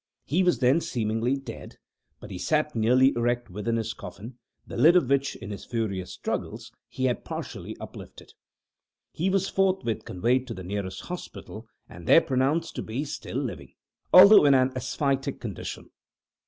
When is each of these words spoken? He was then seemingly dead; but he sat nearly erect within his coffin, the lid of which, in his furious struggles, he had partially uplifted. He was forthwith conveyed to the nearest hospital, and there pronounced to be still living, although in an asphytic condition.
He 0.25 0.41
was 0.41 0.57
then 0.57 0.81
seemingly 0.81 1.37
dead; 1.37 1.75
but 2.19 2.31
he 2.31 2.39
sat 2.39 2.73
nearly 2.75 3.13
erect 3.15 3.51
within 3.51 3.75
his 3.77 3.93
coffin, 3.93 4.39
the 4.65 4.75
lid 4.75 4.95
of 4.95 5.07
which, 5.11 5.35
in 5.35 5.51
his 5.51 5.63
furious 5.63 6.11
struggles, 6.11 6.71
he 6.89 7.05
had 7.05 7.23
partially 7.23 7.77
uplifted. 7.79 8.31
He 9.11 9.29
was 9.29 9.47
forthwith 9.47 10.03
conveyed 10.03 10.47
to 10.47 10.55
the 10.55 10.63
nearest 10.63 11.01
hospital, 11.01 11.67
and 11.87 12.07
there 12.07 12.19
pronounced 12.19 12.73
to 12.77 12.81
be 12.81 13.05
still 13.05 13.37
living, 13.37 13.75
although 14.11 14.43
in 14.45 14.55
an 14.55 14.71
asphytic 14.75 15.39
condition. 15.39 15.91